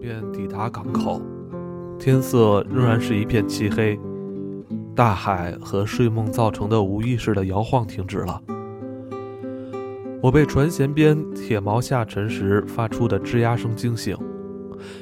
[0.00, 1.20] 便抵达港口，
[1.98, 4.00] 天色仍然是一片漆黑，
[4.94, 8.42] 大海和睡梦造成的无意识的摇晃停止了。
[10.22, 14.16] 我被船舷边铁锚下沉时发出的吱呀声惊醒，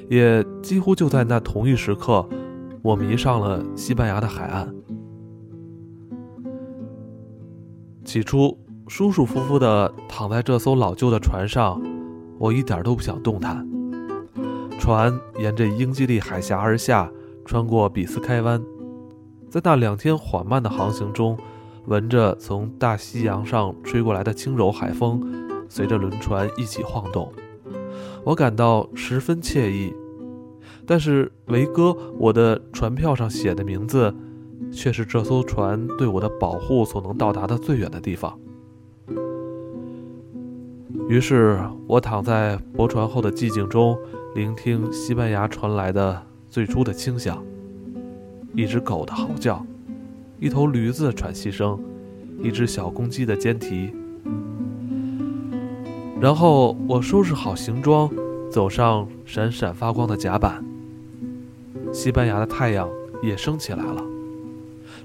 [0.08, 2.28] 也几乎就在那同一时刻，
[2.82, 4.72] 我迷上了西班牙的海岸。
[8.04, 8.56] 起初，
[8.86, 11.80] 舒舒服服地躺在这艘老旧的船上，
[12.38, 13.67] 我一点都不想动弹。
[14.78, 17.10] 船沿着英吉利海峡而下，
[17.44, 18.62] 穿过比斯开湾，
[19.50, 21.36] 在那两天缓慢的航行中，
[21.86, 25.20] 闻着从大西洋上吹过来的轻柔海风，
[25.68, 27.30] 随着轮船一起晃动，
[28.24, 29.92] 我感到十分惬意。
[30.86, 34.14] 但是维哥，我的船票上写的名字。
[34.72, 38.38] 却是这艘船对我的保护所能到达的最远的地方。
[41.08, 43.96] 于是我躺在泊船后的寂静中，
[44.34, 47.42] 聆听西班牙传来的最初的清响：
[48.54, 49.64] 一只狗的嚎叫，
[50.38, 51.80] 一头驴子的喘息声，
[52.42, 53.90] 一只小公鸡的尖啼。
[56.20, 58.08] 然后我收拾好行装，
[58.50, 60.62] 走上闪闪发光的甲板。
[61.92, 62.88] 西班牙的太阳
[63.22, 64.04] 也升起来了。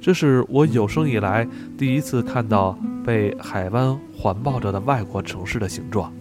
[0.01, 6.11] 这是我有生以来第一次看到被海湾环抱着的外国城市的形状。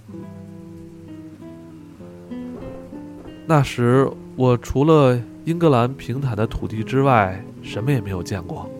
[3.46, 8.70] 那时，我除了英格兰平坦的土地之外，什么也没有见过。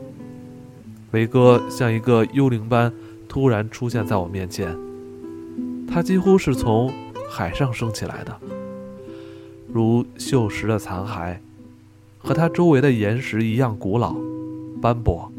[1.10, 2.92] 维哥像一个幽灵般
[3.28, 4.74] 突然出现在我面前，
[5.86, 6.92] 他几乎是从
[7.28, 8.34] 海上升起来的，
[9.70, 11.36] 如锈蚀的残骸，
[12.18, 14.14] 和他周围的岩石一样古老。
[14.80, 15.30] 斑驳，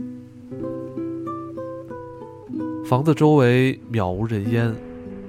[2.85, 4.73] 房子周围渺无人烟，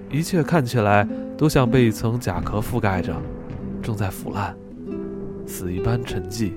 [0.09, 3.13] 一切看起来都像被一层甲壳覆盖着，
[3.85, 4.57] 正在腐烂，
[5.47, 6.53] 死一般沉寂，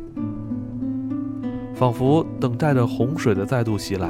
[1.75, 4.09] 仿佛等待着洪水的再度袭来。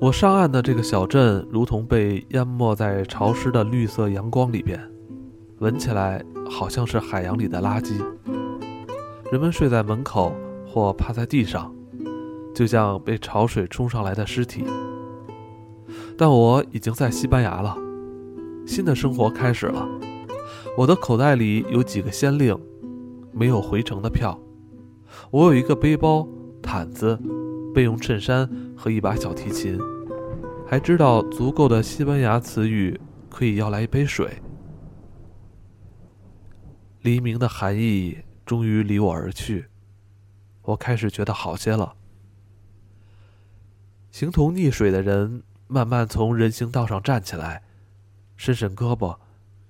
[0.00, 4.80] 我上岸的这个小镇，如同被淹没在潮湿的绿色阳光里边，
[5.58, 8.02] 闻起来好像是海洋里的垃圾。
[9.30, 10.32] 人们睡在门口
[10.66, 11.74] 或趴在地上，
[12.54, 14.64] 就像被潮水冲上来的尸体。
[16.16, 17.76] 但我已经在西班牙了，
[18.66, 19.86] 新的生活开始了。
[20.76, 22.58] 我的口袋里有几个先令，
[23.32, 24.38] 没有回程的票。
[25.30, 26.26] 我有一个背包、
[26.62, 27.18] 毯子、
[27.74, 29.78] 备用衬衫和一把小提琴，
[30.66, 34.42] 还知道足够的西班牙词语，可以要来一杯水。
[37.02, 38.18] 黎明的寒意。
[38.46, 39.68] 终于离我而去，
[40.64, 41.94] 我开始觉得好些了。
[44.10, 47.62] 形同溺水的人慢慢从人行道上站起来，
[48.36, 49.16] 伸伸胳膊，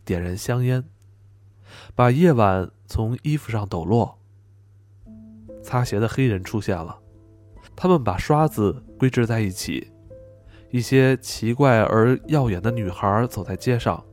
[0.05, 0.85] 点燃香烟，
[1.95, 4.19] 把夜晚从衣服上抖落。
[5.63, 6.99] 擦鞋的黑人出现了，
[7.75, 9.91] 他们把刷子归置在一起。
[10.71, 14.05] 一些奇怪而耀眼的女孩走在街上，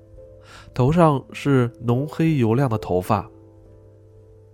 [0.73, 3.29] 头上是浓黑油亮的头发。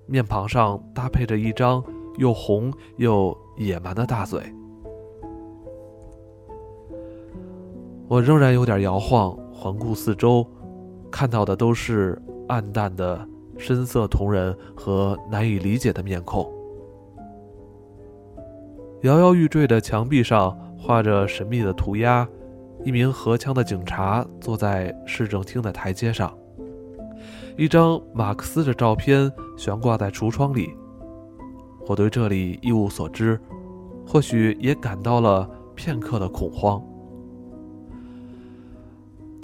[0.06, 1.84] 面庞上搭配着一张
[2.18, 4.42] 又红又野蛮的大嘴。
[8.08, 10.48] 我仍然有点摇晃，环顾四周，
[11.10, 16.48] 看到的都是暗淡的深色瞳仁和难以理解的面孔。
[19.02, 22.28] 摇摇欲坠的墙壁上画着神秘的涂鸦，
[22.84, 26.32] 一名荷枪的警察坐在市政厅的台阶上。
[27.58, 30.70] 一张马克思的照片悬挂在橱窗里，
[31.88, 33.40] 我对这里一无所知，
[34.06, 36.80] 或许也感到了片刻的恐慌。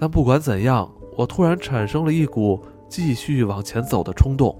[0.03, 4.53] 但不管怎样，我突然产生了一股继续往前走的冲动，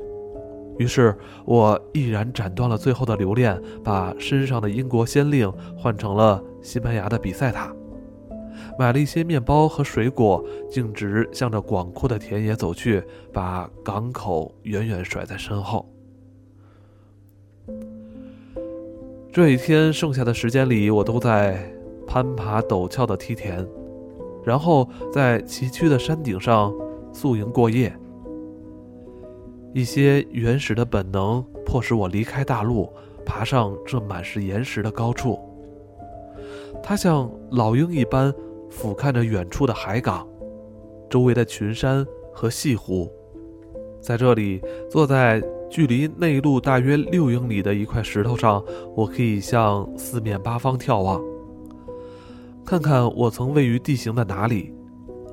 [0.80, 7.76] 于是我毅然斩断了最后的留恋，把身上的英国先令换成了西班牙的比赛塔。
[8.80, 10.42] 买了一些面包和水果，
[10.72, 13.04] 径直向着广阔的田野走去，
[13.34, 15.86] 把港口远远甩在身后。
[19.34, 21.70] 这一天剩下的时间里，我都在
[22.08, 23.68] 攀爬陡峭的梯田，
[24.46, 26.74] 然后在崎岖的山顶上
[27.12, 27.94] 宿营过夜。
[29.74, 32.92] 一些原始的本能迫使我离开大陆，
[33.26, 35.40] 爬上这满是岩石的高处。
[36.82, 38.34] 它像老鹰一般。
[38.76, 40.28] 俯瞰着远处的海港，
[41.08, 42.04] 周围的群山
[42.34, 43.08] 和西湖，
[44.02, 44.60] 在这里，
[44.90, 51.22] 坐在距离内陆大约六英里的一块石头上，我可以向四面八方眺望，
[52.66, 54.74] 看看我曾位于地形的哪里。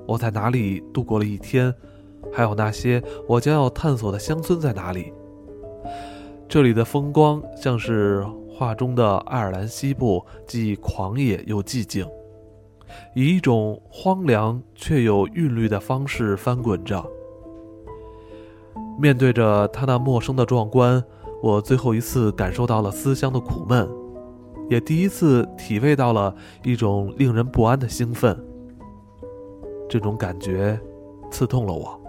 [0.07, 1.73] 我在哪里度过了一天，
[2.33, 5.13] 还有那些我将要探索的乡村在哪里。
[6.49, 12.05] 这里的风光像是画中的爱尔兰西部，既狂野又寂静，
[13.15, 17.09] 以一种荒凉却有韵律的方式翻滚着。
[18.99, 21.03] 面对着他那陌生的壮观，
[21.41, 23.89] 我最后一次感受到了思乡的苦闷，
[24.71, 28.39] 也第一次体味到了一种令人不安的兴奋。
[29.89, 30.81] 这种感觉
[31.31, 32.01] 刺痛了我。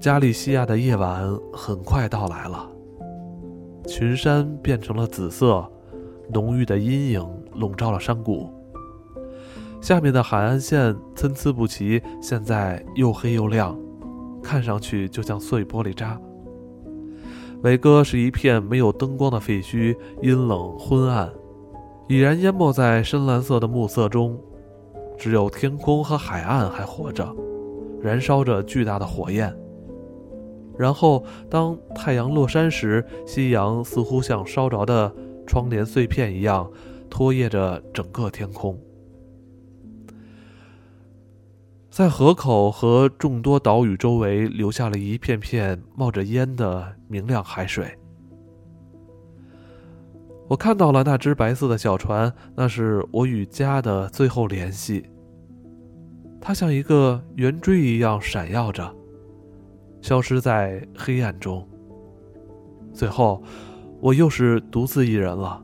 [0.00, 1.22] 加利西亚的夜晚
[1.52, 2.68] 很快到来了，
[3.86, 5.66] 群山变成了紫色，
[6.32, 8.48] 浓郁的阴影笼罩了山谷。
[9.80, 13.78] 下面的海岸线参差不齐，现在又黑又亮，
[14.42, 16.18] 看上去就像碎玻璃渣。
[17.64, 21.32] 伟哥是一片没有灯光的废墟，阴冷昏暗，
[22.06, 24.38] 已然淹没在深蓝色的暮色中，
[25.16, 27.26] 只有天空和海岸还活着，
[28.02, 29.50] 燃烧着巨大的火焰。
[30.76, 35.10] 然后，当太阳落山时，夕阳似乎像烧着的
[35.46, 36.70] 窗帘碎片一样，
[37.08, 38.78] 拖曳着整个天空。
[41.94, 47.96] 在河口和众多岛屿周围，留下了一片片冒着烟的明亮海水。
[50.48, 55.08] 我看到了那只白色的小船，那是我与家的最后联系。
[56.40, 58.92] 它像一个圆锥一样闪耀着。
[60.02, 61.64] 消失在黑暗中。
[62.92, 63.40] 最后，
[64.00, 65.62] 我又是独自一人了。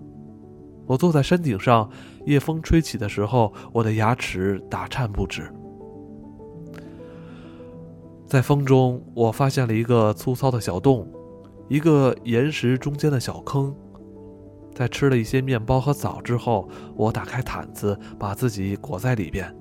[0.87, 1.91] 我坐在山顶上，
[2.25, 5.53] 夜风吹起的时候，我的牙齿打颤不止。
[8.31, 11.05] 在风中，我发现了一个粗糙的小洞，
[11.67, 13.75] 一个岩石中间的小坑。
[14.73, 19.53] 在吃了一些面包和枣之后，我打开毯子，把自己裹在里边。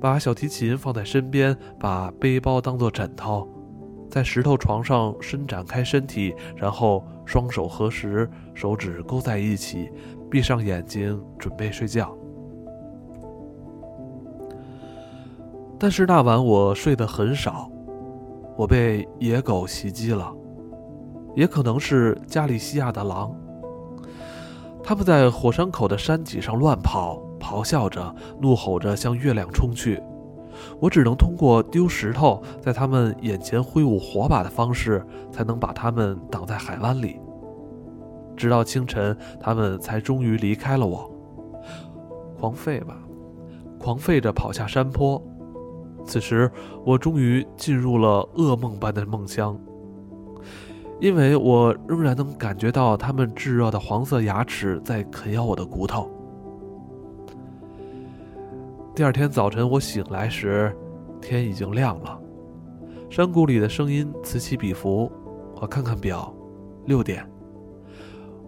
[0.00, 3.46] 把小提琴放在身边，把背包当作枕头，
[4.08, 9.90] 在石头床上伸展开身体，然后双手合十，手指勾在一起，
[10.30, 12.16] 闭上眼睛准备睡觉。
[15.82, 17.68] 但是那晚我睡得很少，
[18.56, 20.32] 我被野狗袭击了，
[21.34, 23.34] 也可能是加利西亚的狼。
[24.80, 27.20] 他们在火山口的山脊上乱跑。
[27.40, 30.00] 咆哮着，怒吼着，向月亮冲去。
[30.78, 37.18] 我只能通过丢石头，在他们眼前挥舞火把的方式，才能把他们挡在海湾里。
[38.36, 41.10] 直到清晨，他们才终于离开了我。
[42.38, 42.96] 狂吠吧，
[43.80, 45.20] 狂吠着跑下山坡。
[46.04, 46.50] 此时，
[46.84, 49.58] 我终于进入了噩梦般的梦乡，
[51.00, 56.10] 因为我仍然能感觉到他们炙热的黄色牙齿在啃咬我的骨头。
[58.94, 60.76] 第二天早晨，我醒来时，
[61.20, 62.18] 天已经亮了。
[63.08, 65.10] 山谷里的声音此起彼伏。
[65.54, 66.34] 我看看表，
[66.86, 67.24] 六点。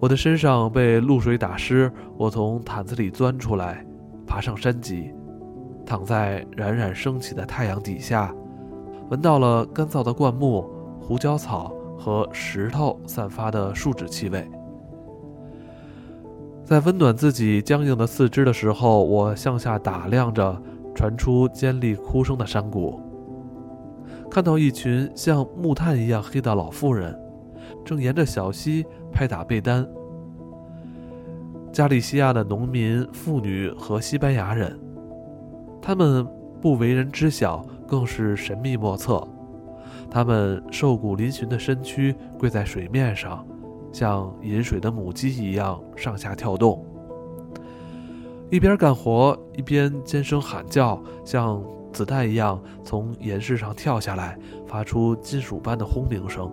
[0.01, 3.87] 我的身上被露水打湿，我从毯子里钻出来，
[4.27, 5.11] 爬上山脊，
[5.85, 8.35] 躺在冉冉升起的太阳底下，
[9.11, 10.69] 闻到了干燥的灌木、
[11.01, 14.49] 胡椒草和石头散发的树脂气味。
[16.65, 20.61] 在温暖自己僵硬的四肢的时候，我向下打量着
[20.95, 22.99] 传出尖利哭声的山谷，
[24.31, 27.15] 看到一群像木炭一样黑的老妇人，
[27.85, 29.87] 正沿着小溪拍打被单。
[31.71, 34.79] 加利西亚的农民、妇女和西班牙人，
[35.87, 36.27] 他们
[36.63, 39.23] 不为人知晓，更是神秘莫测。
[40.11, 43.47] 他们瘦骨嶙峋的身躯跪在水面上。
[43.93, 46.83] 像饮水的母鸡一样上下跳动，
[48.51, 51.63] 一边干活一边尖声喊叫，像
[51.93, 56.51] 子弹一样从岩石上跳下来，发出金属般的轰鸣声。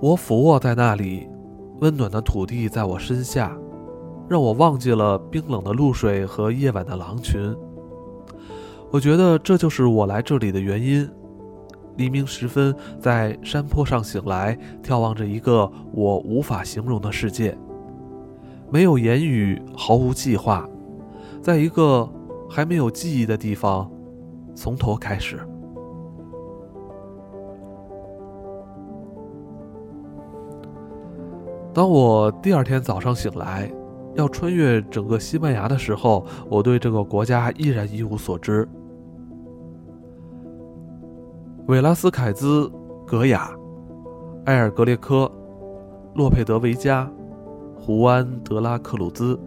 [0.00, 1.28] 我俯卧在那里，
[1.80, 3.54] 温暖的土地在我身下，
[4.30, 7.52] 让我忘记了冰冷的露水和夜晚的狼群。
[8.92, 11.10] 我觉得这就是我来这里的原因。
[11.96, 17.58] 黎明时分，在山坡上醒来，眺望着一个我无法形容的世界，
[18.70, 20.64] 没有言语，毫无计划，
[21.42, 22.08] 在一个
[22.48, 23.90] 还没有记忆的地方，
[24.54, 25.40] 从头开始。
[31.74, 33.70] 当我第二天早上醒来，
[34.14, 38.68] 要穿越整个西班牙的时候，我对这个国家依然一无所知。
[41.66, 42.70] 韦拉斯凯兹、
[43.06, 43.50] 格雅、
[44.46, 45.30] 埃尔格列科、
[46.14, 47.08] 洛佩德维加
[47.78, 49.38] 胡安·德拉克鲁兹，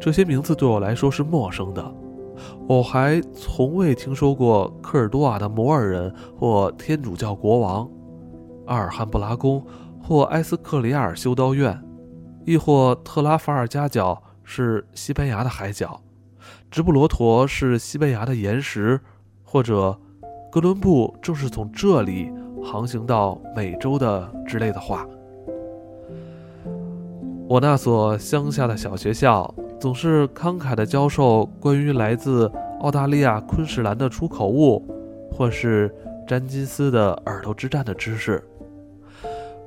[0.00, 1.94] 这些名字对我来说是陌生的。
[2.66, 7.88] 我还从未听说过科尔多瓦的摩尔人或天主教国王，
[8.66, 9.62] 阿尔汉布拉宫
[10.02, 11.78] 或埃斯克里亚尔修道院，
[12.46, 16.00] 亦或特拉法尔加角是西班牙的海角，
[16.70, 19.00] 直布罗陀是西班牙的岩石，
[19.42, 19.98] 或者
[20.52, 22.30] 哥伦布正是从这里
[22.62, 25.04] 航行到美洲的之类的话。
[27.48, 32.50] 我那所乡下的小学校总是慷慨地教授关于来自
[32.80, 34.84] 澳大利亚昆士兰的出口物，
[35.32, 35.92] 或是
[36.28, 38.40] 詹金斯的耳朵之战的知识。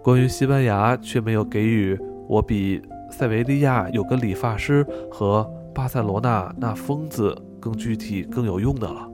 [0.01, 5.43] 关于西班牙，却没有给予我比塞维利亚有个理发师和
[5.74, 9.09] 巴塞罗那那疯子更具体、更有用的了。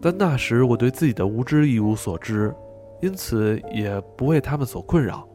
[0.00, 2.52] 但那时我对自己的无知一无所知。
[3.02, 5.28] 因此也不为他们所困扰。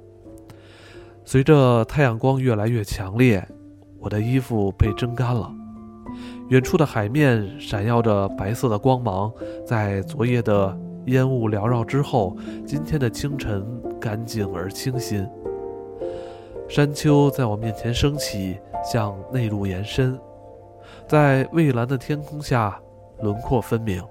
[1.24, 3.48] 随着太阳光越来越强烈，
[4.00, 5.54] 我的衣服被蒸干了。
[6.48, 9.32] 远处的海面闪耀着白色的光芒，
[9.68, 10.76] 在昨夜的
[11.10, 12.36] 烟雾缭绕之后，
[12.66, 13.66] 今天的清晨
[14.00, 15.28] 干净而清新。
[16.68, 20.20] 山丘在我面前升起，向内陆延伸，
[21.08, 22.80] 在蔚蓝的天空下
[23.22, 24.04] 轮廓分明。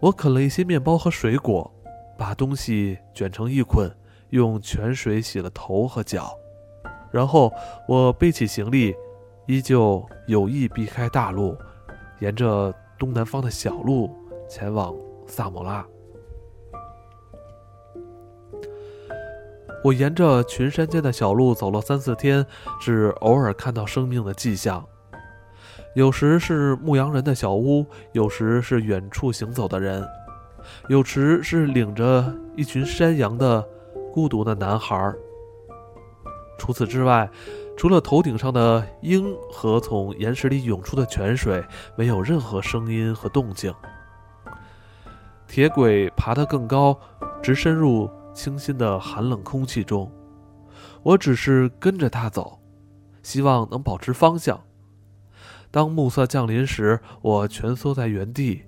[0.00, 1.70] 我啃了一些面包和水果。
[2.18, 3.88] 把东西卷成一捆，
[4.30, 6.36] 用泉水洗了头和脚，
[7.12, 7.52] 然后
[7.86, 8.92] 我背起行李，
[9.46, 11.56] 依旧有意避开大路，
[12.18, 14.10] 沿着东南方的小路
[14.48, 14.92] 前往
[15.28, 15.86] 萨摩拉。
[19.84, 22.44] 我沿着群山间的小路走了三四天，
[22.80, 24.84] 只偶尔看到生命的迹象，
[25.94, 30.04] 有时是牧羊人的小屋，有时是远处行走的人。
[30.88, 33.64] 有时是领着一群山羊的
[34.12, 35.14] 孤独的男孩。
[36.58, 37.30] 除此之外，
[37.76, 41.64] 除了头顶上的鹰和从岩石里涌出的泉水，
[41.96, 43.72] 没有任何声音和动静。
[45.48, 46.96] 铁轨爬得更高，
[47.42, 50.08] 直深入清新的寒冷空气中。
[51.02, 52.60] 我只是跟着它走，
[53.22, 54.60] 希望能保持方向。
[55.70, 58.62] 当暮色降临时，我蜷缩在原地。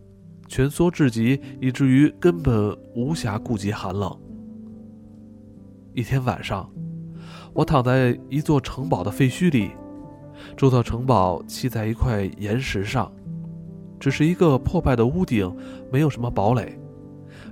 [0.48, 4.18] 蜷缩至极，以至于根本无暇顾及寒冷。
[5.94, 6.68] 一天晚上，
[7.52, 9.70] 我躺在一座城堡的废墟里，
[10.56, 13.12] 这座城堡砌在一块岩石上，
[14.00, 15.56] 只是一个破败的屋顶，
[15.92, 16.78] 没有什么堡垒，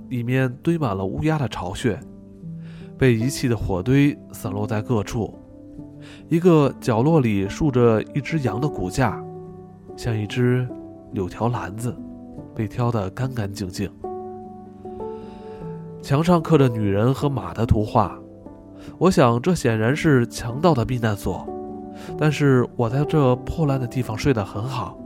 [0.09, 1.99] 里面堆满了乌鸦的巢穴，
[2.97, 5.37] 被遗弃的火堆散落在各处。
[6.27, 9.23] 一个角落里竖着一只羊的骨架，
[9.95, 10.67] 像一只
[11.11, 11.95] 柳条篮子。
[12.55, 13.89] 被挑得干干净净，
[16.01, 18.19] 墙上刻着女人和马的图画，
[18.97, 21.47] 我想这显然是强盗的避难所。
[22.17, 24.99] 但是我在这破烂的地方睡得很好，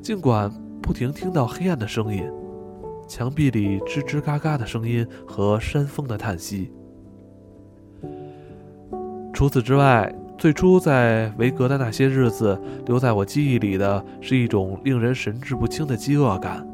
[0.00, 2.24] 尽管不停听到黑暗的声音、
[3.12, 6.72] 墙壁里吱吱嘎嘎的声音和山峰的叹息。
[9.34, 16.66] 除此之外，最初在维格的那些日子，留在我记忆里的是一种令人神志不清的饥饿感。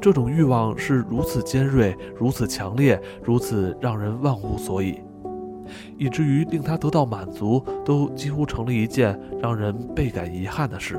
[0.00, 4.98] 这种欲望是如此尖锐、如此强烈、如此让人忘乎所以，
[5.96, 10.98] 以至于令他得到满足，都几乎成了一件让人倍感遗憾的事。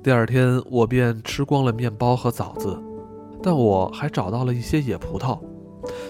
[0.00, 2.80] 第二天，我便吃光了面包和枣子，
[3.42, 5.38] 但我还找到了一些野葡萄。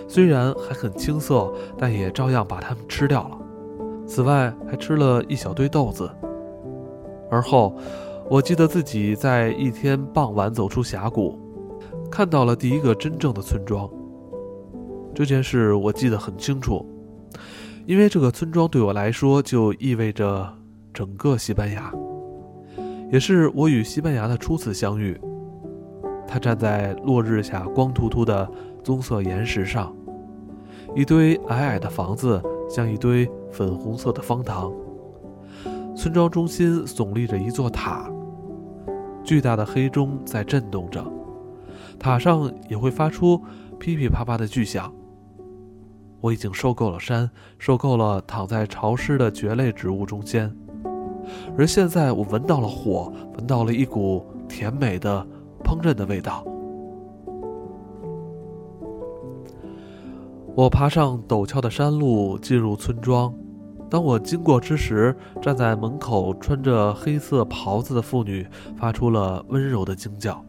[0.07, 3.39] 虽然还很青涩，但也照样把它们吃掉了。
[4.07, 6.09] 此外，还吃了一小堆豆子。
[7.31, 7.75] 而后，
[8.29, 11.39] 我记得自己在一天傍晚走出峡谷，
[12.11, 13.89] 看到了第一个真正的村庄。
[15.15, 16.87] 这件事我记得很清楚，
[17.87, 20.47] 因为这个村庄对我来说就意味着
[20.93, 21.93] 整个西班牙，
[23.11, 25.21] 也是我与西班牙的初次相遇。
[26.27, 28.51] 他站在落日下光秃秃的。
[28.85, 29.95] 棕色岩石上，
[30.97, 34.73] 一堆矮矮的房子像一堆粉红色的方糖。
[35.95, 38.11] 村庄中心耸立着一座塔，
[39.23, 41.05] 巨大的黑钟在震动着，
[41.99, 43.43] 塔上也会发出
[43.79, 44.91] 噼噼啪啪的巨响。
[46.23, 50.51] 我已经受够了山，受够了躺在潮湿的蕨类植物中间，
[51.57, 55.27] 而现在我闻到了火，闻到了一股甜美的
[55.65, 56.45] 烹饪的味道。
[60.55, 63.33] 我爬上陡峭的山路，进入村庄。
[63.89, 70.45] 当我经过之时，站在门口穿着黑色袍子的妇女发出了温柔的惊叫。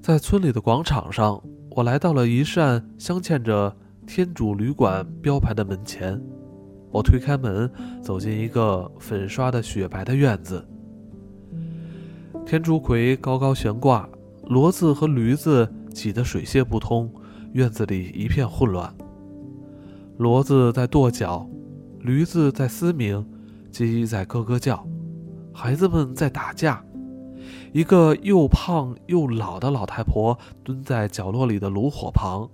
[0.00, 3.74] 在村里的广场上，我来到了一扇镶嵌着
[4.06, 6.22] “天主旅馆”标牌的门前。
[6.96, 10.66] 我推开门，走进一个粉刷的雪白的院子。
[12.46, 14.08] 天竺葵高高悬挂，
[14.44, 17.12] 骡子和驴子挤得水泄不通，
[17.52, 18.90] 院子里一片混乱。
[20.18, 21.46] 骡子在跺脚，
[22.00, 23.22] 驴子在嘶鸣，
[23.70, 24.82] 鸡在咯咯叫，
[25.52, 26.82] 孩子们在打架。
[27.74, 32.48] 一个又胖又老的老太婆蹲在角落里的炉火旁，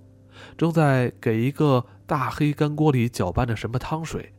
[0.57, 4.33] 正在给一个大黑干锅里搅拌着什么汤水。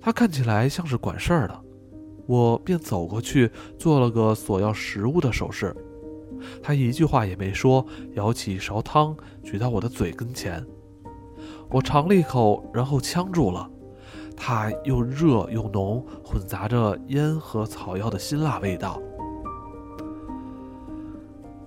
[0.00, 1.60] 他看起来像是管事儿的，
[2.26, 5.74] 我便走过去做了个索要食物的手势。
[6.62, 10.64] 他一句话也没说，舀起一勺汤举到我的嘴跟前。
[11.68, 13.68] 我尝了一口，然后呛住了。
[14.36, 19.00] 它又热又浓，混杂着烟和草药的辛辣味道。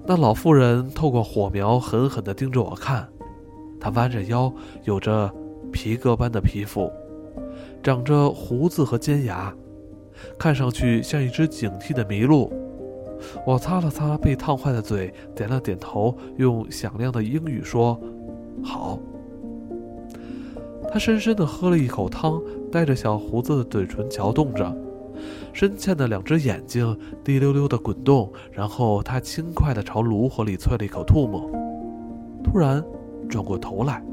[0.05, 3.09] 那老妇人透过火苗狠狠地盯着我看，
[3.79, 4.51] 他弯着腰，
[4.83, 5.31] 有着
[5.71, 6.91] 皮革般的皮肤，
[7.81, 9.53] 长着胡子和尖牙，
[10.37, 12.51] 看上去像一只警惕的麋鹿。
[13.45, 17.99] 我擦了擦被烫坏的嘴，点了点头，用响亮的英语说
[18.63, 18.99] ：“好。”
[20.91, 24.75] 他深深地喝了一口汤，带着小胡子的嘴唇嚼动着，
[25.53, 28.31] 深嵌的两只眼睛滴溜溜地滚动。
[28.51, 31.51] 然后他轻快地朝炉火里啐了一口唾沫，
[32.43, 32.83] 突然
[33.29, 34.03] 转过头来，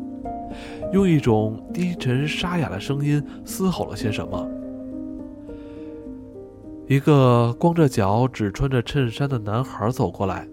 [0.93, 4.49] 用一种低沉沙哑的声音嘶吼了些什么。
[6.87, 10.47] 一个光着脚、只穿着衬衫的男孩走过来，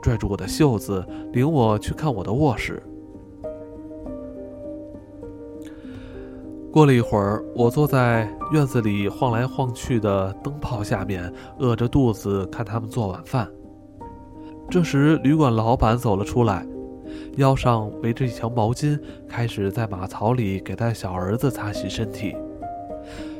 [0.00, 2.82] 拽住我的袖子，领我去看我的卧室。
[6.72, 13.46] 过了一会儿，我坐在院子里晃来晃去的灯泡下面，饿着肚子看他们做晚饭。
[14.70, 16.64] 这时，旅馆老板走了出来，
[17.36, 22.36] 腰上围着一条毛巾，开始在马槽里给他小儿子擦洗身体。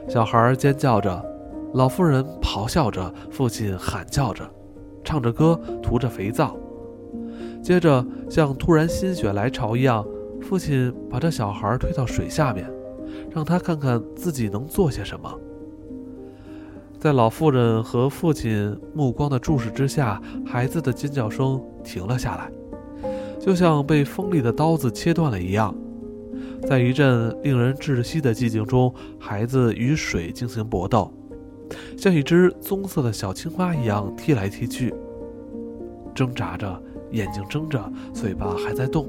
[0.08, 1.24] 小孩尖叫着，
[1.74, 4.48] 老妇人咆哮着，父亲喊叫着，
[5.04, 6.56] 唱着歌，涂着肥皂。
[7.62, 10.06] 接着，像突然心血来潮一样，
[10.40, 12.70] 父亲把这小孩推到水下面。
[13.32, 15.32] 让他看看自己能做些什么。
[16.98, 22.50] 在老妇人和父亲目光的注视之下，孩子的尖叫声停了下来，
[23.40, 25.74] 就像被锋利的刀子切断了一样。
[26.68, 31.10] 在一阵令人窒息的寂静中，孩子与水进行搏斗，
[31.96, 34.94] 像一只棕色的小青蛙一样踢来踢去，
[36.14, 36.80] 挣扎着，
[37.12, 39.08] 眼睛睁着，嘴巴还在动。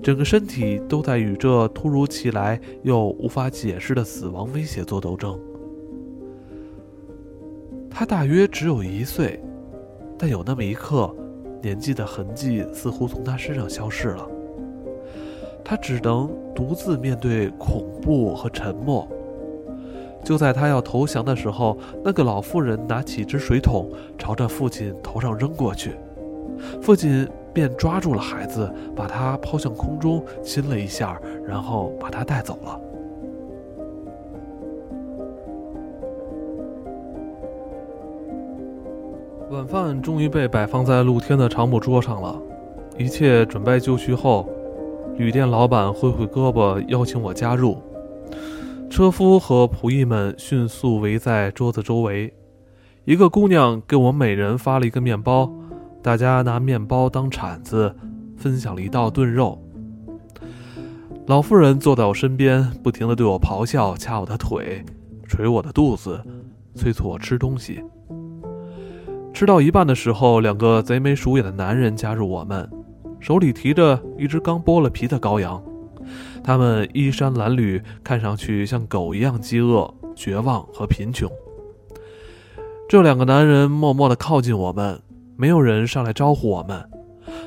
[0.00, 5.36] 整个身体都在与这突如其来又无法解释的死亡威胁做斗争。
[7.90, 9.42] 他大约只有一岁，
[10.16, 11.12] 但有那么一刻，
[11.62, 14.28] 年纪的痕迹似乎从他身上消失了。
[15.64, 19.06] 他只能独自面对恐怖和沉默。
[20.24, 25.92] 就在他要投降的时候，那个老妇人拿起一只水桶，朝着父亲头上扔过去。
[26.82, 27.28] 父亲。
[27.50, 32.80] 便抓住了孩子，把他抛向空中，亲了一下，然后把他带走了。
[39.58, 42.40] 晚饭终于被摆放在露天的长木桌上了，
[42.96, 44.48] 一切准备就绪后，
[45.16, 47.76] 旅店老板挥挥胳膊邀请我加入。
[48.88, 52.32] 车夫和仆役们迅速围在桌子周围，
[53.04, 55.52] 一个姑娘给我每人发了一个面包。
[56.04, 57.92] 大家拿面包当铲子，
[58.36, 59.60] 分享了一道炖肉。
[61.26, 64.84] 老妇人坐在我身边，不停地对我咆哮，掐我的腿，
[65.26, 66.22] 捶我的肚子，
[66.76, 67.82] 催促我吃东西。
[69.32, 72.68] 吃到一半的时候，两个贼眉鼠眼的男人加入我们，
[73.20, 75.62] 手里提着一只刚剥了皮的羔羊。
[76.42, 81.30] 他们衣衫褴褛，看上去像狗一样饥饿、绝望和贫穷。
[82.88, 85.00] 这两个男人默默地靠近我们。
[85.40, 86.84] 没有人上来招呼我们，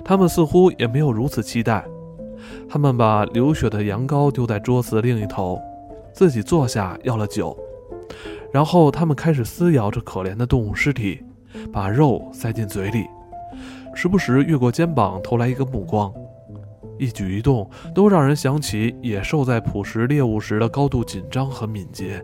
[0.06, 1.86] 他们似乎也没有如此期待。
[2.70, 5.60] 他们把流血的羊羔丢在桌子的另一头，
[6.13, 7.54] 自己坐下要了酒，
[8.50, 11.22] 然后他们开始撕咬着可怜的动物尸体，
[11.72, 13.08] 把肉塞进嘴里，
[13.94, 16.14] 时不时越过肩膀投来一个目光，
[16.98, 22.24] 一举一动都让人想起野兽在捕食猎物时的高度紧张和敏捷。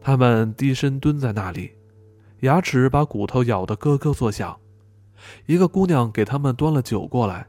[0.00, 1.72] 他们低身蹲在那里。
[2.40, 4.58] 牙齿把骨头咬得咯咯作响。
[5.44, 7.46] 一个姑娘给他们端了酒过来，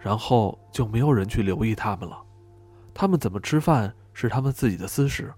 [0.00, 2.16] 然后就没有人去留意他们了。
[2.94, 5.30] 他们怎么吃饭是他们自己的私事。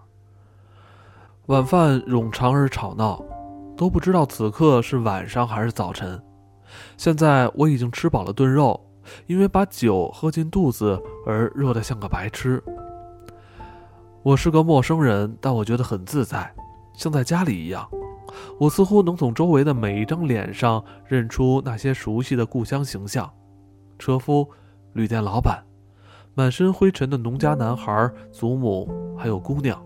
[1.46, 3.20] 晚饭冗长而吵闹，
[3.76, 6.20] 都不知道此刻是晚上还是早晨。
[6.96, 8.80] 现在我已经吃饱了炖肉，
[9.26, 12.62] 因为把酒喝进肚子而热得像个白痴。
[14.22, 16.52] 我是个陌生人，但我觉得很自在，
[16.94, 17.86] 像在家里一样。
[18.58, 23.30] 我似乎能从周围的每一张脸上认出那些熟悉的故乡形象：
[23.98, 24.48] 车夫、
[24.94, 25.62] 旅店老板、
[26.34, 29.80] 满身灰尘的农家男孩、祖母，还有姑娘，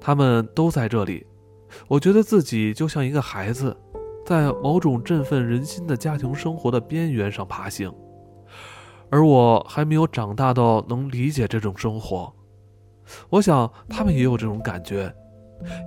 [0.00, 1.26] 他们都在这里。
[1.86, 3.76] 我觉得自己就像一个孩子，
[4.26, 7.92] 在某种振奋人心的家庭生活的边缘上爬行，
[9.10, 12.32] 而我还没有长大到能理解这种生活。
[13.30, 15.14] 我想他们也有这种感觉。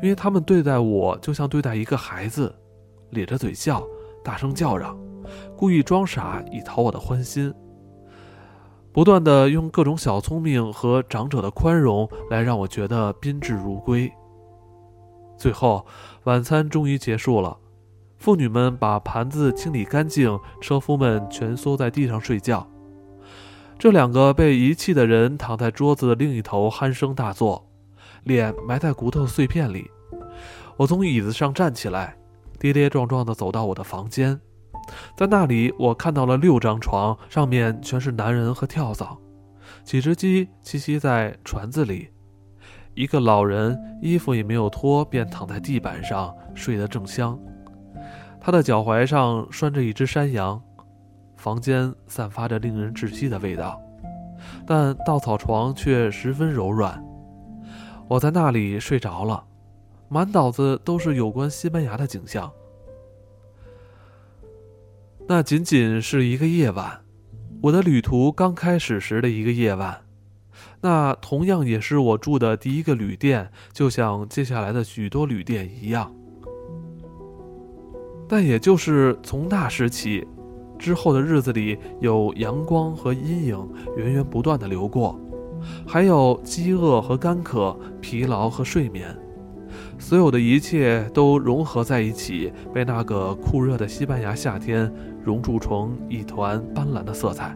[0.03, 2.53] 因为他们对待我就像对待一个孩子，
[3.11, 3.81] 咧着嘴笑，
[4.21, 4.99] 大声叫嚷，
[5.55, 7.53] 故意装傻以讨我的欢心，
[8.91, 14.11] 不断的用各种小聪明和长者的宽容来让我觉得宾至如归。
[15.41, 15.83] 最后，
[16.25, 17.57] 晚餐终于结束了，
[18.19, 22.69] 妇女们把盘子清理干净，车夫们蜷缩在地上睡觉，
[23.79, 27.67] 这两个被遗弃的人躺在桌子的另一头鼾声大作。
[28.25, 29.89] 脸埋在骨头碎片里，
[30.77, 32.15] 我从椅子上站起来，
[32.59, 34.39] 跌跌撞撞地走到我的房间，
[35.17, 39.17] 在那里，我看到了六张床，上面全是男人和跳蚤，
[39.83, 42.09] 几只鸡栖息在船子里，
[42.93, 47.39] 一个老人衣服也没有脱，便躺在地板上睡得正香，
[48.39, 50.61] 他的脚踝上拴着一只山羊，
[51.37, 53.81] 房间散发着令人窒息的味道，
[54.67, 57.01] 但稻草床却十分柔软。
[58.07, 59.41] 我在那里睡着了，
[60.09, 62.51] 满脑子都是有关西班牙的景象。
[65.29, 66.99] 那仅仅是一个夜晚，
[67.61, 69.97] 我的旅途刚开始时的一个夜晚。
[70.81, 76.11] 那同样也是我住的第一个旅店，就像接下来的许多旅店一样。
[78.27, 80.27] 但也就是从那时起，
[80.79, 85.19] 之后的日子里，有阳光和阴影源源不断的流过。
[85.85, 89.15] 还有饥饿和干渴，疲劳和睡眠，
[89.99, 94.91] 所有的一切都融合在一起，被那个酷热的西班牙夏天
[95.23, 97.55] 熔铸成一团斑斓的色彩。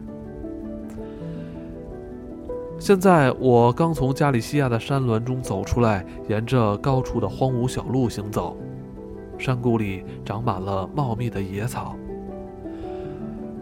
[2.78, 8.56] 现在我刚从加利西亚的山峦中走出来，沿着高处的荒芜小路行走，
[9.38, 11.96] 山谷里长满了茂密的野草。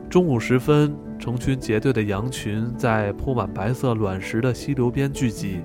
[0.08, 0.94] 中午时分。
[1.16, 5.60] 成群结队的羊群在铺满白色卵石的溪流边聚集。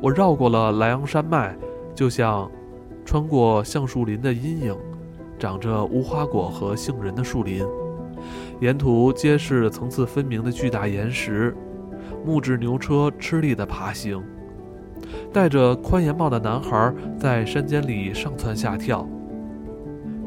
[0.00, 1.56] 我绕过了莱昂山脉，
[1.92, 2.48] 就像
[3.04, 4.76] 穿过橡树林的阴影，
[5.38, 7.64] 长着无花果和杏仁的树林。
[8.60, 11.56] 沿途皆是层次分明的巨大岩石，
[12.24, 14.22] 木质牛车吃力地爬行。
[15.32, 19.06] 戴着宽檐帽的男孩在山间里上蹿下跳，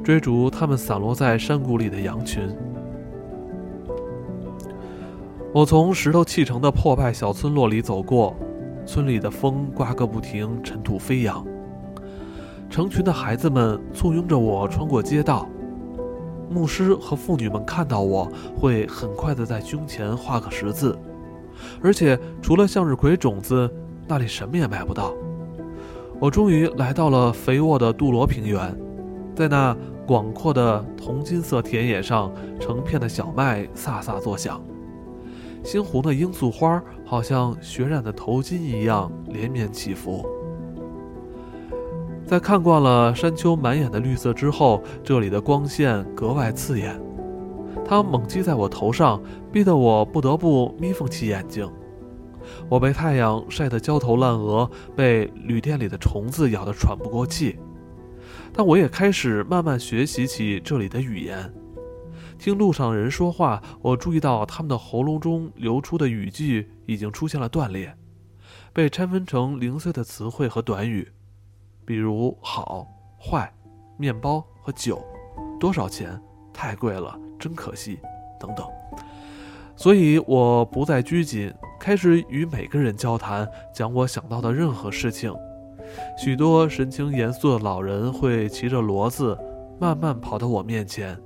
[0.03, 2.49] 追逐他们散落在山谷里的羊群。
[5.53, 8.35] 我从石头砌成的破败小村落里走过，
[8.85, 11.45] 村里的风刮个不停，尘土飞扬。
[12.69, 15.47] 成群的孩子们簇拥着我穿过街道，
[16.49, 18.27] 牧师和妇女们看到我
[18.57, 20.97] 会很快地在胸前画个十字，
[21.81, 23.69] 而且除了向日葵种子，
[24.07, 25.13] 那里什么也买不到。
[26.19, 28.75] 我终于来到了肥沃的杜罗平原，
[29.35, 34.61] 在那广阔的铜金色田野上，成片的小麦飒飒作响。
[35.63, 40.25] 猩红的罂粟花好像血染的头巾一样连绵起伏。
[42.25, 46.99] 在看惯了山丘满眼的绿色之后，这里的光线格外刺眼，
[47.85, 51.69] 它猛击在我头上，逼得我不得不眯缝起眼睛。
[52.69, 57.57] 我被太阳晒得焦头烂额，被旅店里的虫子咬得喘不过气。
[58.51, 61.51] 但我也开始慢慢学习起这里的语言。
[62.37, 67.95] 听路上人说话，我注意到他们的喉咙中流出的语句已经出现了断裂，
[68.73, 71.07] 被拆分成零碎的词汇和短语，
[71.85, 73.51] 比如“好”“坏
[73.97, 75.01] ”“面包”和“酒
[75.59, 76.19] ”，“多少钱
[76.51, 77.99] ”“太贵了”“真可惜”
[78.39, 78.65] 等等。
[79.75, 85.33] 所以我不再拘谨，开始与每个人交谈，讲我想到的任何事情。
[86.17, 89.37] 许多神情严肃的老人会骑着骡子，
[89.79, 91.19] 慢慢跑到我面前。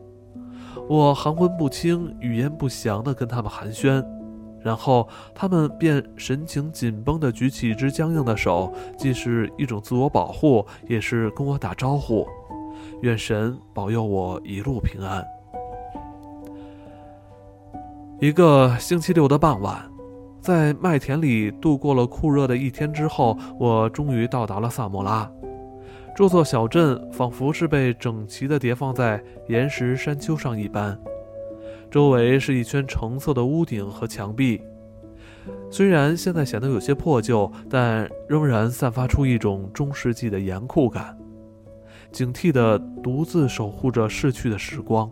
[0.89, 4.03] 我含混不清、语言不详地跟他们寒暄，
[4.61, 12.25] 然后他们便神情紧绷地举起一只僵硬的手，既是一种自我保护，也是跟我打招呼。
[13.01, 15.23] 愿神保佑我一路平安。
[18.19, 19.79] 一个星期六的傍晚，
[20.41, 25.31] 在麦田里度过了酷热的一天之后，我终于到达了萨莫拉。
[26.15, 30.99] 这座小镇仿佛是被整齐地叠放在岩石山丘上一般，
[31.91, 34.59] 周围是一圈橙色的屋顶和墙壁。
[35.69, 41.15] 虽然现在显得有些破旧，但仍然散发出一种中世纪的严酷感，
[42.11, 45.07] 警惕地独自守护着逝去的时光。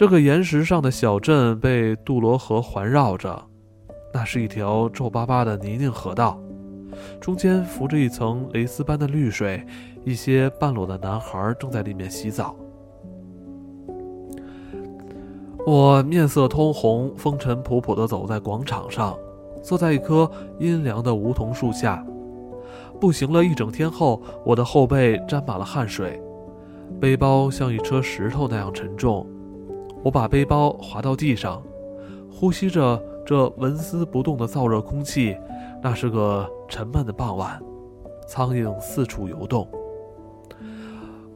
[0.00, 3.38] 这个岩石上的小镇被杜罗河环绕着，
[4.14, 6.40] 那是一条皱巴巴的泥泞河道。
[7.20, 9.62] 中间浮着一层蕾丝般的绿水，
[10.02, 12.56] 一些半裸的男孩正在里面洗澡。
[15.66, 19.14] 我面色通红，风尘仆仆地走在广场上，
[19.62, 22.02] 坐在一棵阴凉的梧桐树下。
[22.98, 26.18] 步行了一整天后，我的后背沾满了汗水，
[26.98, 29.26] 背包像一车石头那样沉重。
[30.02, 31.62] 我把背包滑到地上，
[32.30, 35.36] 呼吸着这纹丝不动的燥热空气。
[35.82, 37.60] 那是个沉闷的傍晚，
[38.26, 39.66] 苍蝇四处游动。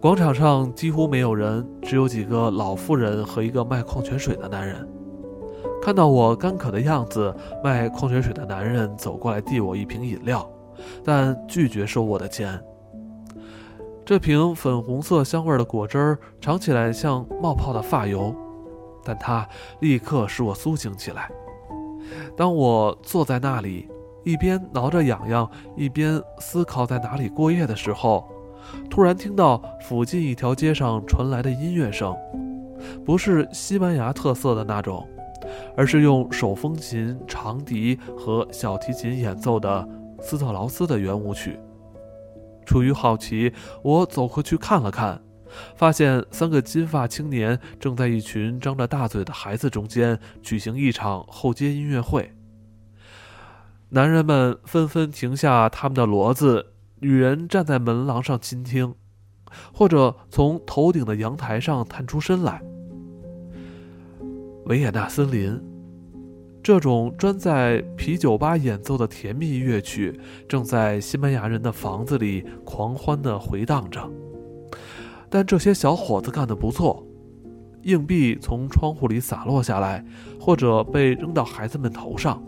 [0.00, 4.86] 广场上几乎没有人，只有几个老妇人和一个卖矿泉水的男人。
[5.80, 10.46] 看到我干渴的样子，卖矿泉水的男人走过来递我一瓶饮料，
[11.02, 12.62] 但拒绝收我的钱。
[14.04, 18.34] 这瓶粉红色香味的果汁儿尝起来像冒泡的发油，
[19.04, 19.46] 但它
[19.80, 21.30] 立刻使我苏醒起来。
[22.36, 23.88] 当我坐在那里。
[24.24, 28.26] 一边挠着痒痒，一边思考在哪里过夜的时候，
[28.88, 32.16] 突然听到附近一条街上传来的音乐声，
[33.04, 35.06] 不是西班牙特色的那种，
[35.76, 39.86] 而是用手风琴、长笛和小提琴演奏的
[40.22, 41.60] 斯特劳斯的圆舞曲。
[42.64, 45.20] 出于好奇，我走过去看了看，
[45.76, 52.32] 发现三个金发青年正在一群张着大嘴的孩子中间举行一场后街音乐会。
[53.90, 58.94] 男人们纷纷停下他们的骡子，女人站在门廊上倾听，
[59.72, 62.60] 或者从头顶的阳台上探出身来。
[64.64, 65.60] 维也纳森林，
[66.62, 74.10] 这种专在啤酒吧演奏的甜蜜乐曲，正在西班牙人的房子里狂欢地回荡着。
[75.34, 77.04] 但这些小伙子干得不错，
[77.82, 80.04] 硬币从窗户里洒落下来，
[80.38, 82.40] 或者被扔到孩子们头上。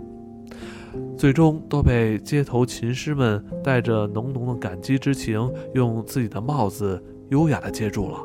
[1.19, 8.25] 最终都被街头琴师们带着浓浓的感激之情，用自己的帽子优雅地接住了。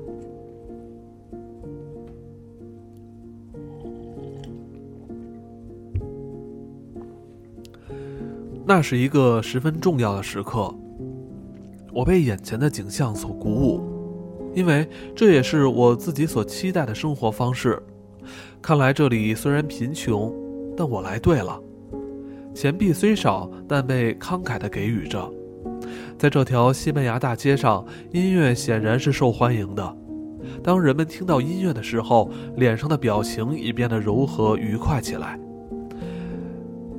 [8.64, 10.72] 那是一个十分重要的时刻，
[11.92, 13.91] 我被眼前的景象所鼓舞，
[14.54, 17.82] 因为这也是我自己所期待的生活方式。
[18.62, 20.34] 看来这里虽然贫穷，
[20.78, 21.60] 但我来对了。
[22.54, 25.32] 钱币虽少，但被慷慨地给予着。
[26.18, 29.98] 在这条西班牙大街上，音乐显然是受欢迎的。
[30.62, 35.40] 当人们听到音乐的时候，脸上的表情也变得柔和愉快起来。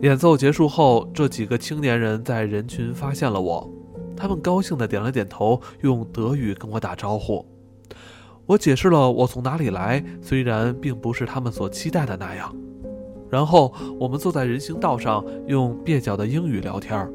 [0.01, 3.71] 演奏结束后，这几个青年人在人群发现了我，
[4.16, 7.44] 他们高兴地点了点头，用德语跟我打招呼。
[8.46, 12.55] 我解释了我从哪里来，虽然并不是他们所期待的那样。
[13.31, 17.09] 然后我们坐在人行道上，用蹩脚的英语聊天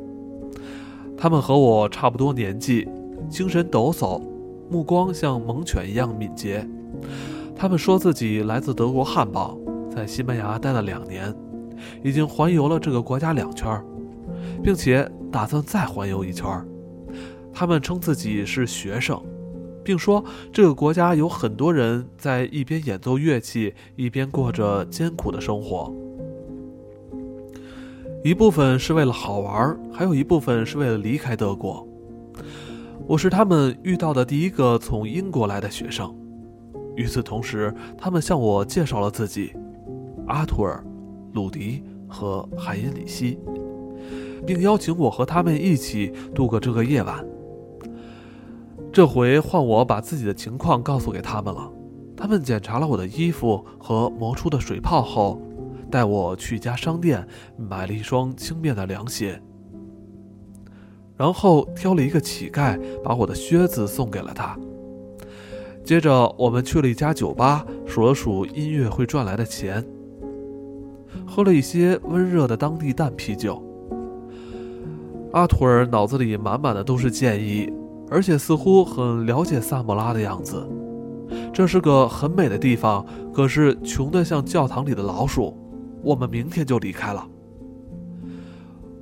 [1.16, 2.88] 他们和我差不多年纪，
[3.30, 4.22] 精神抖擞，
[4.70, 6.68] 目光像猛犬一样敏捷。
[7.56, 9.58] 他们说自己来自德国汉堡，
[9.94, 11.34] 在西班牙待了两年，
[12.04, 13.84] 已经环游了这个国家两圈，
[14.64, 16.48] 并且打算再环游一圈。
[17.60, 19.20] 他们称自己是学生，
[19.84, 25.92] 并说这个国家有很多人在一边演奏乐器，一边过着艰苦的生活。
[28.24, 31.88] 一部分是为了好玩，还有一部分是为了离开德国。
[33.08, 36.16] 我是他们遇到的第一个从英国来的学生。
[36.96, 39.52] 与此同时，他们向我介绍了自己：
[40.28, 40.86] 阿图尔、
[41.34, 43.40] 鲁迪和海因里希，
[44.46, 47.26] 并邀请我和他们一起度过这个夜晚。
[48.98, 51.72] 这回换我把自己的情况告诉给他们了。
[52.16, 55.40] 他们检查了我的衣服和磨出的水泡后。
[55.92, 57.24] 带我去一家商店，
[57.56, 59.40] 买了一双轻便的凉鞋，
[61.16, 64.58] 然后挑了一个乞丐，把我的靴子送给了他。
[65.86, 69.86] 接着，我们去了一家酒吧，数了数音乐会赚来的钱，
[71.24, 73.64] 喝了一些温热的当地淡啤酒。
[75.34, 77.72] 阿图尔脑子里满满的都是建议，
[78.10, 80.68] 而且似乎很了解萨姆拉的样子。
[81.54, 85.58] 这是个很美的地方，可是穷得像教堂里的老鼠。
[86.04, 87.28] 我们明天就离开了。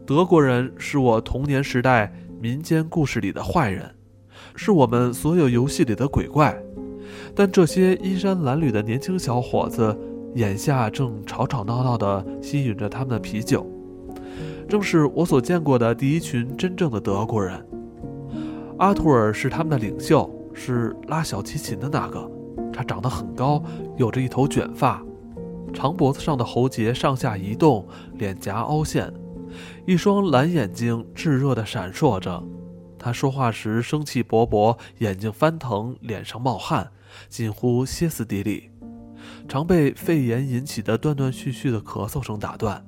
[0.05, 3.93] 德国人是我童年时代民间故事里的坏人，
[4.55, 6.57] 是我们所有游戏里的鬼怪。
[7.35, 9.95] 但这些衣衫褴褛的年轻小伙子，
[10.35, 13.67] 眼下正吵吵闹闹地吸引着他们的啤酒，
[14.67, 17.63] 正是我所见过的第一群真正的德国人。
[18.77, 22.29] 阿图尔是他们的领袖，是拉小提琴的那个。
[22.73, 23.63] 他长得很高，
[23.97, 25.01] 有着一头卷发，
[25.73, 29.13] 长脖子上的喉结上下移动，脸颊凹陷，
[29.85, 32.43] 一双蓝眼睛炙热地闪烁着。
[32.99, 36.91] 他说话时生气勃勃，眼睛翻腾，脸上冒汗，
[37.29, 38.71] 近乎歇斯底里，
[39.47, 42.85] 常被肺炎引起的断断续续的咳嗽声打断。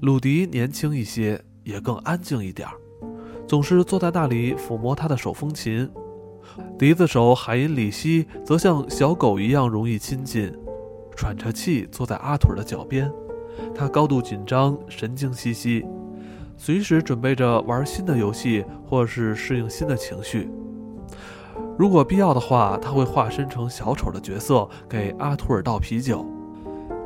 [0.00, 2.74] 鲁迪年轻一些，也更安静一点儿
[3.52, 5.86] 总是坐在那里抚摸他的手风琴。
[6.78, 10.50] 笛子手海因里希则像小狗一样容易亲近，
[11.14, 13.12] 喘着气坐在阿图尔的脚边。
[13.74, 15.84] 他高度紧张，神经兮兮，
[16.56, 20.50] 随时准备着玩新的游戏，或是适应新的情绪。
[21.76, 26.24] 如果必要的话，他会化身成小丑的角色，给阿图尔倒啤酒。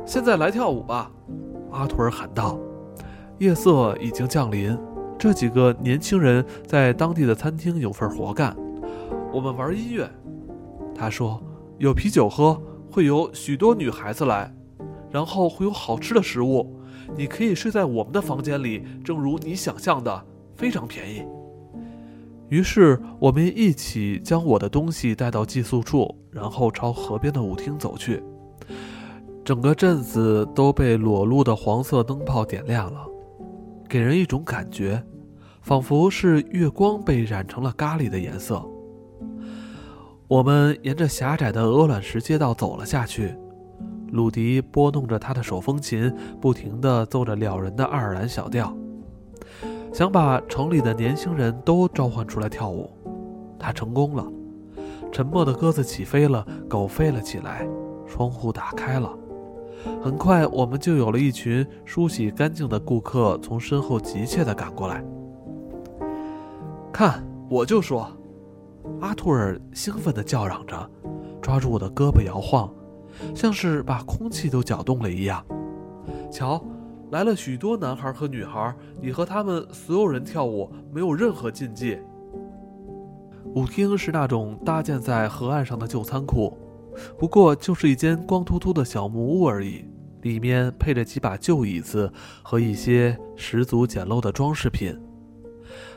[0.05, 1.11] 现在来跳舞吧，
[1.71, 2.57] 阿图尔喊道。
[3.39, 4.79] 夜色已经降临，
[5.19, 8.55] 这几个年轻人在当地的餐厅有份活干。
[9.33, 10.07] 我们玩音乐，
[10.93, 11.41] 他说
[11.79, 14.53] 有啤酒喝，会有许多女孩子来，
[15.09, 16.79] 然后会有好吃的食物。
[17.15, 20.25] 你可以睡在我们的房间里，正如你想象的，
[20.55, 21.23] 非常便宜。
[22.49, 28.21] 于是我们一起将我的东西带到寄宿处，然后朝河边的舞厅走去。
[29.43, 33.07] 整个镇子都被裸露的黄色灯泡点亮了，
[33.87, 35.01] 给人一种感觉，
[35.61, 38.63] 仿佛是月光被染成了咖喱的颜色。
[40.27, 43.33] 我们沿着狭窄的鹅卵石街道走了下去，
[44.11, 48.75] 鲁迪拨弄着他的手风琴，不停地奏着撩人的爱尔兰小调，
[49.93, 52.91] 想把城里的年轻人都召唤出来跳舞。
[53.57, 54.27] 他成功了，
[55.11, 57.65] 沉默的鸽子起飞了，狗飞了起来，
[58.05, 59.16] 窗户打开了。
[60.01, 65.03] 很快，我们就有了一群梳洗干净的顾客从身后急切地赶过来。
[66.91, 68.09] 看，我就说。
[69.01, 70.89] 阿图尔兴奋地叫嚷着，
[71.41, 72.73] 抓住我的胳膊摇晃，
[73.35, 75.43] 像是把空气都搅动了一样。
[76.31, 76.63] 瞧，
[77.11, 81.99] 来了许多男孩和女孩，你和他们所有人跳舞，没有任何禁忌。
[83.53, 86.57] 舞厅是那种搭建在河岸上的旧仓库，
[87.17, 89.85] 不过就是一间光秃秃的小木屋而已，
[90.21, 92.11] 里面配着几把旧椅子
[92.43, 94.97] 和一些十足简陋的装饰品。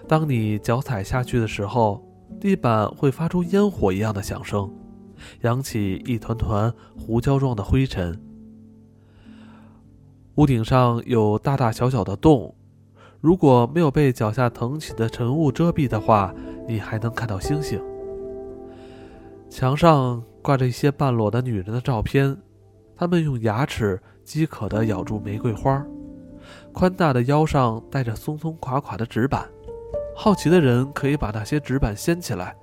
[0.09, 2.05] 当你脚踩下去的时候，
[2.41, 4.73] 地板会发出烟火一样的响声，
[5.43, 8.21] 扬起一团团胡椒状的灰尘。
[10.37, 12.55] 屋顶上有大大小小的洞，
[13.21, 16.35] 如果没有被脚下腾起的尘雾遮蔽的话，
[16.67, 17.81] 你还能看到星星。
[19.51, 22.37] 墙上挂着一些半裸的女人的照片，
[22.97, 25.85] 她们用牙齿饥渴地咬住玫瑰花，
[26.73, 29.49] 宽大的腰上带着松松垮垮的纸板。
[30.17, 32.57] 好奇的人可以把那些纸板掀起来，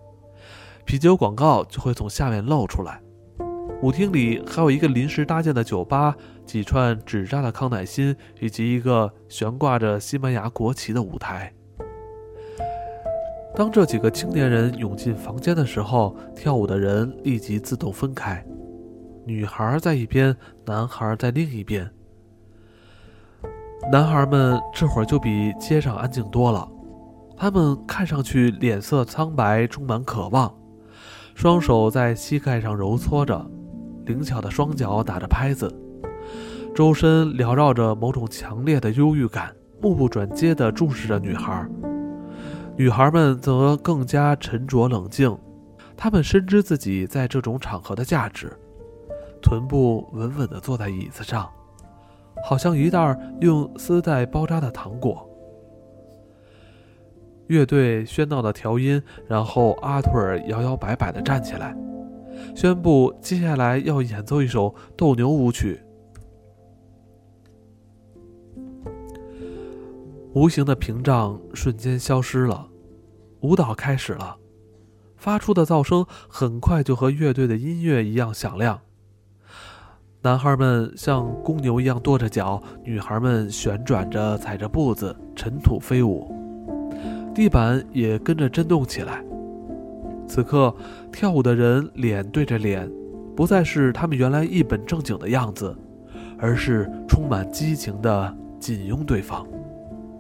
[0.86, 3.02] 啤酒广告就会从下面露出来。
[3.82, 11.54] 舞厅里还有一个临时搭建的酒吧，几串纸扎的康乃馨，以及一个悬挂着西班牙国旗的舞台。
[13.58, 18.46] 当这几个青年人涌进房间的时候，跳舞的人立即自动分开，
[19.26, 21.90] 女孩在一边，男孩在另一边。
[23.92, 26.70] 男孩们这会儿就比街上安静多了。
[27.36, 30.56] 他们看上去脸色苍白，充满渴望，
[31.34, 33.44] 双手在膝盖上揉搓着，
[34.06, 35.68] 灵巧的双脚打着拍子，
[36.76, 41.68] 周身缭绕着某种强烈的忧郁感，目不转接地注视着女孩。
[42.78, 45.36] 女孩们则更加沉着冷静，
[45.98, 48.56] 她们深知自己在这种场合的价值，
[49.42, 51.50] 臀部稳稳地坐在椅子上，
[52.46, 55.28] 好像一袋用丝带包扎的糖果。
[57.48, 61.76] 乐队喧闹的调音，然后阿图尔摇摇摆摆地站起来，
[62.56, 65.82] 宣布接下来要演奏一首斗牛舞曲。
[70.34, 72.68] 无形的屏障瞬间消失了，
[73.42, 74.38] 舞蹈开始了，
[75.16, 78.80] 发出的噪声很快就和乐队的音乐一样响亮。
[80.22, 86.34] 男孩们像公牛一样跺着脚，女孩们旋转着踩着步子，尘土飞舞。
[87.34, 89.24] 地板也跟着震动起来。
[90.28, 90.76] 此刻，
[91.12, 92.92] 跳舞的人脸对着脸，
[93.36, 95.74] 不再是他们原来一本正经的样子，
[96.40, 99.48] 而是充满激情的紧拥对方。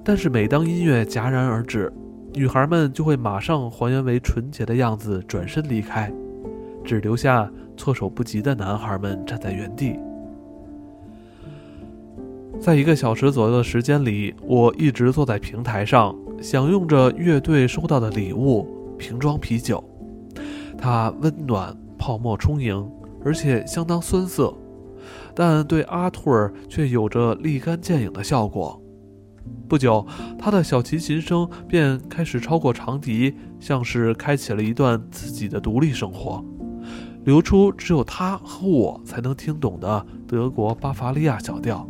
[0.05, 1.91] 但是，每当音乐戛然而止，
[2.38, 6.13] 女孩们就会马上还原为纯洁的样子，转身离开，
[6.85, 9.97] 只留下措手不及的男孩们站在原地。
[12.59, 18.67] 在一个小时左右的时间里，我一直坐在平台上，享用着乐队收到的礼物——
[18.99, 19.83] 瓶装啤酒。
[20.77, 22.88] 它温暖，泡沫充盈，
[23.25, 24.53] 而且相当酸涩，
[25.33, 28.79] 但对阿图尔却有着立竿见影的效果。
[29.67, 30.05] 不久，
[30.39, 36.41] 他的小提琴声便开始超过长笛，像是开启了一段自己的独立生活，
[37.25, 41.85] 流出只有他和我才能听懂的德国巴伐利亚小调。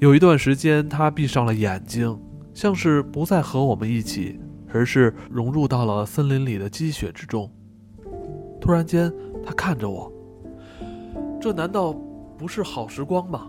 [0.00, 2.18] 有一段时间，他闭上了眼睛，
[2.52, 4.40] 像是不再和我们一起，
[4.72, 7.48] 而是融入到了森林里的积雪之中。
[8.60, 9.12] 突然间，
[9.44, 10.12] 他看着我
[11.40, 11.94] ：“这难道
[12.36, 13.46] 不是好时光吗？”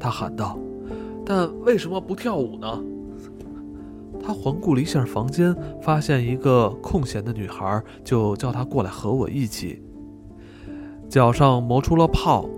[0.00, 0.58] 他喊道。
[1.24, 2.82] “但为什么不跳舞呢？”
[4.24, 9.82] 他环顾了一下房间，发现一个空闲的女孩，就叫她过来和我一起。
[11.08, 12.48] 脚上磨出了泡，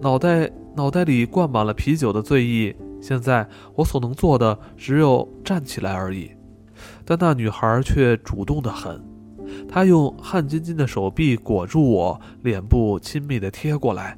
[0.00, 0.50] 脑袋。
[0.74, 6.30] 脑袋里灌满了啤酒的醉意，现在我所能做的只有站起来而已。
[7.04, 8.98] 但那女孩却主动得很，
[9.68, 14.16] 她用汗津津的手臂裹住我，脸部亲密地贴过来，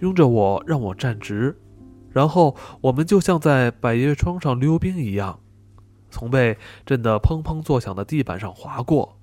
[0.00, 1.54] 拥着我让我站直，
[2.12, 5.40] 然后我们就像在百叶窗上溜冰一样，
[6.10, 6.56] 从被
[6.86, 9.18] 震得砰砰作响的地板上滑过。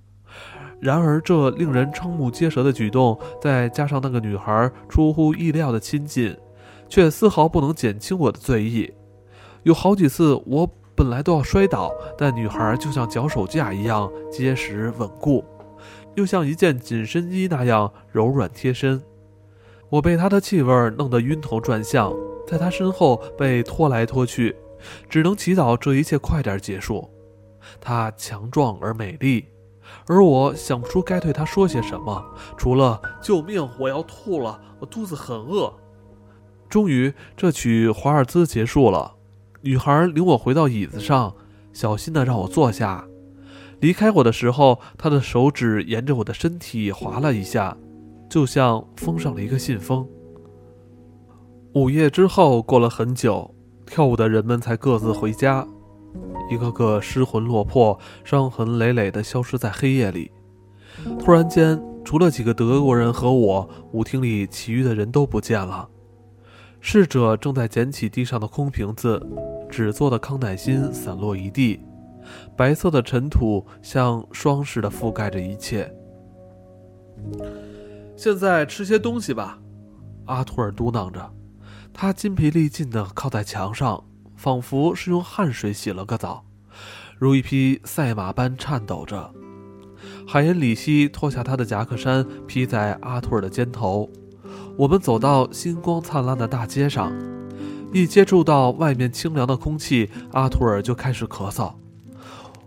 [0.79, 6.35] 然而，这令人瞠目结舌的举动，再加上那个女孩出乎意料的亲近。
[6.91, 8.91] 却丝毫不能减轻我的醉意。
[9.61, 15.45] 有好几次，我本来都要摔倒，但女孩就像脚手架一样结实稳固，
[16.15, 18.99] 又像一件紧身衣那样柔软贴身。
[19.91, 22.11] 我被她的气味弄得晕头转向，
[22.49, 24.55] 在她身后被拖来拖去，
[25.07, 27.07] 只能祈祷这一切快点结束。
[27.79, 29.45] 她强壮而美丽，
[30.07, 32.25] 而我想不出该对她说些什么，
[32.57, 35.71] 除了“救命，我要吐了，我肚子很饿。”
[36.67, 39.13] 终于，这曲华尔兹结束了。
[39.61, 41.35] 女孩领我回到椅子上，
[41.71, 43.05] 小心地让我坐下。
[43.79, 47.77] 离开我的时候，她的手指沿着我的身体划了一下，
[48.27, 50.07] 就像封上了一个信封。
[51.73, 53.53] 午夜之后，过了很久，
[53.85, 55.67] 跳舞的人们才各自回家，
[56.49, 60.31] 一个个失魂落魄、伤痕累累地消失在黑夜里。
[61.19, 65.87] 突然间，除了几个德国人和我，舞厅里其余的人都不见了。
[66.81, 69.21] 侍者正在捡起地上的空瓶子，
[69.69, 71.79] 纸做的康乃馨散落一地，
[72.57, 75.93] 白色的尘土像霜似的覆盖着一切。
[78.15, 79.59] 现在吃些东西吧，
[80.25, 81.31] 阿图尔嘟囔着，
[81.93, 84.03] 他筋疲力尽地靠在墙上，
[84.35, 86.45] 仿佛是用汗水洗了个澡，
[87.17, 89.31] 如一匹赛马般颤抖着。
[90.25, 94.09] 海因里希脱下他的夹克衫披在阿图尔的肩头。
[94.77, 97.11] 我们走到星光灿烂的大街上，
[97.91, 101.73] 一接触到外面清凉的空气，阿图尔就开始咳嗽。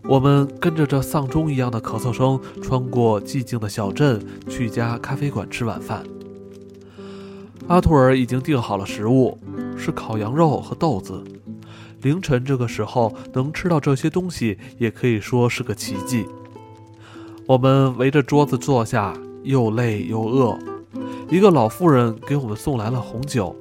[0.04, 6.04] 我们跟着这丧钟一样的咳嗽声，穿过寂静的小镇，去一家咖啡馆吃晚饭。
[7.72, 9.38] 阿图尔已经订好了食物，
[9.78, 11.24] 是烤羊肉和豆子。
[12.02, 16.26] 凌晨这个时候能吃到这些东西，也可以说是个奇迹。
[17.46, 20.58] 我们围着桌子坐下，又累又饿。
[21.30, 23.56] 一个老妇人给我们送来了红酒，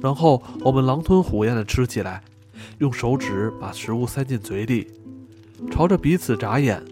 [0.00, 2.22] 然后我们狼吞虎咽地吃起来，
[2.78, 4.86] 用手指把食物塞进嘴里，
[5.70, 6.82] 朝着彼此眨眼。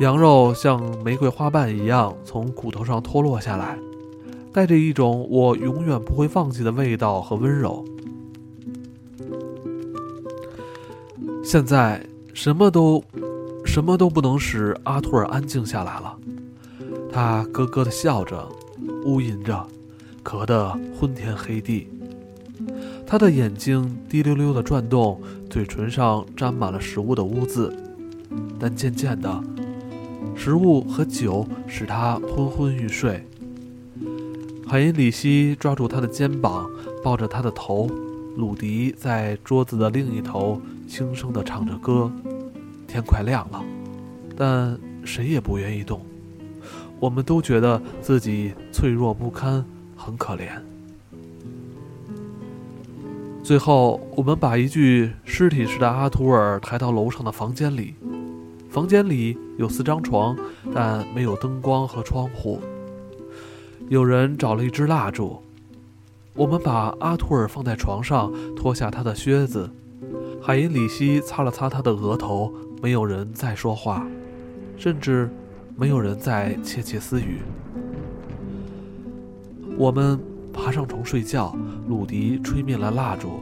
[0.00, 3.76] 羊肉像玫瑰花瓣一样从骨头上脱落下来，
[4.52, 7.84] 带着一种我永远不会忘记的味道和温柔。
[11.44, 13.02] 现在什么都，
[13.64, 16.16] 什么都不能使阿图尔安静下来了。
[17.12, 18.48] 他咯咯的笑着。
[19.04, 19.66] 呜吟着，
[20.22, 21.88] 咳得昏天黑地。
[23.06, 27.74] 他的眼睛滴溜溜的转动，嘴唇上沾满了食物的污渍。
[28.58, 29.42] 但渐渐的，
[30.36, 33.26] 食物和酒使他昏昏欲睡。
[34.70, 36.70] 海因里希抓住他的肩膀，
[37.02, 37.90] 抱着他的头。
[38.36, 42.08] 鲁迪在桌子的另一头轻声地唱着歌。
[42.86, 43.64] 天快亮了，
[44.36, 46.00] 但谁也不愿意动。
[47.00, 49.64] 我们都觉得自己脆弱不堪，
[49.96, 50.48] 很可怜。
[53.42, 57.96] 最后，我们把一具尸体似的阿图尔抬到楼上的房间里。
[58.68, 60.36] 房间里有四张床，
[60.72, 62.60] 但没有灯光和窗户。
[63.90, 65.42] 有人找了一支蜡烛。
[66.34, 69.68] 我们把阿图尔放在床上，脱下他的靴子。
[70.40, 74.06] 海因里希擦了擦他的额头，没有人再说话，
[74.76, 75.28] 甚至
[75.76, 77.38] 没有人再窃窃私语。
[79.76, 80.20] 我们
[80.52, 81.52] 爬上床睡觉，
[81.88, 83.40] 鲁迪吹灭了蜡烛。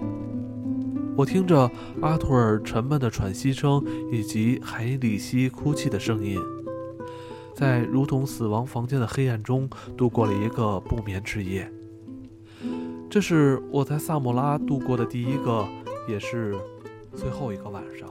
[1.15, 1.71] 我听着
[2.01, 6.39] 阿图尔沉闷的喘息声，以及海因里希哭泣的声音，
[7.59, 11.69] 在如同死亡房间的黑暗中度过了一个不眠之夜。
[13.11, 15.67] 这是我在萨莫拉度过的第一个，
[16.09, 16.55] 也是
[17.17, 18.09] 最后一个晚上。